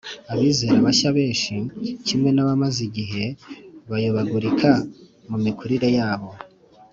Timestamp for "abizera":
0.33-0.77